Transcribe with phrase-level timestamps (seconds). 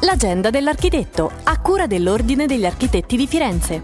[0.00, 3.82] L'agenda dell'architetto, a cura dell'Ordine degli Architetti di Firenze.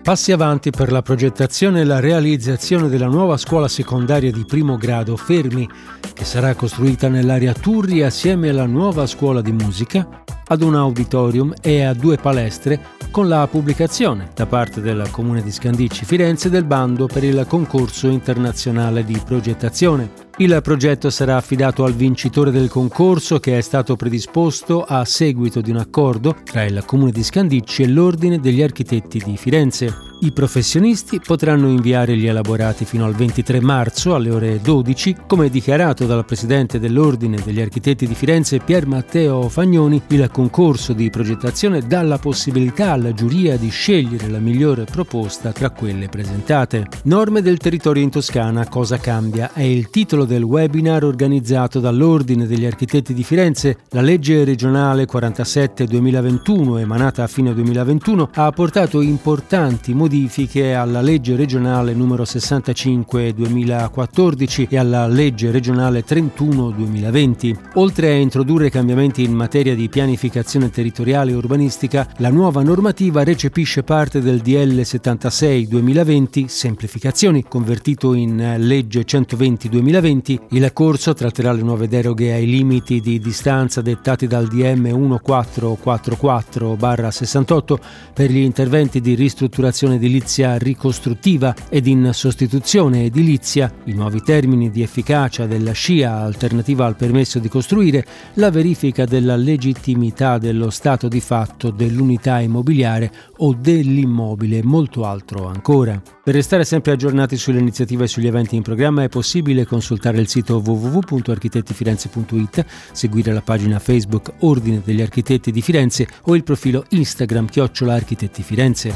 [0.00, 5.16] Passi avanti per la progettazione e la realizzazione della nuova scuola secondaria di primo grado
[5.16, 5.68] Fermi,
[6.14, 11.82] che sarà costruita nell'area Turri assieme alla nuova scuola di musica, ad un auditorium e
[11.82, 17.06] a due palestre con la pubblicazione da parte del Comune di Scandicci Firenze del bando
[17.06, 20.25] per il concorso internazionale di progettazione.
[20.38, 25.70] Il progetto sarà affidato al vincitore del concorso che è stato predisposto a seguito di
[25.70, 30.04] un accordo tra il Comune di Scandicci e l'Ordine degli Architetti di Firenze.
[30.18, 36.06] I professionisti potranno inviare gli elaborati fino al 23 marzo alle ore 12, come dichiarato
[36.06, 42.00] dal presidente dell'Ordine degli Architetti di Firenze Pier Matteo Fagnoni, il concorso di progettazione dà
[42.00, 46.86] la possibilità alla giuria di scegliere la migliore proposta tra quelle presentate.
[47.04, 49.52] Norme del territorio in Toscana, cosa cambia?
[49.52, 53.78] È il titolo del webinar organizzato dall'Ordine degli Architetti di Firenze.
[53.90, 61.94] La legge regionale 47-2021, emanata a fine 2021, ha apportato importanti modifiche alla legge regionale
[61.94, 67.56] numero 65 2014 e alla legge regionale 31 2020.
[67.74, 73.82] Oltre a introdurre cambiamenti in materia di pianificazione territoriale e urbanistica, la nuova normativa recepisce
[73.82, 79.68] parte del DL 76 2020 semplificazioni, convertito in legge 120
[80.16, 80.40] 2020.
[80.50, 87.76] Il corso tratterà le nuove deroghe ai limiti di distanza dettati dal DM 1444-68
[88.12, 94.82] per gli interventi di ristrutturazione edilizia ricostruttiva ed in sostituzione edilizia, i nuovi termini di
[94.82, 101.20] efficacia della SCIA alternativa al permesso di costruire, la verifica della legittimità dello stato di
[101.20, 106.00] fatto dell'unità immobiliare o dell'immobile e molto altro ancora.
[106.26, 110.28] Per restare sempre aggiornati sulle iniziative e sugli eventi in programma è possibile consultare il
[110.28, 117.46] sito www.architettifirenze.it, seguire la pagina Facebook Ordine degli Architetti di Firenze o il profilo Instagram
[117.46, 118.92] Chiocciola Architetti Firenze.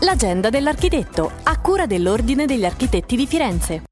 [0.00, 3.82] L'agenda dell'architetto, a cura dell'Ordine degli Architetti di Firenze.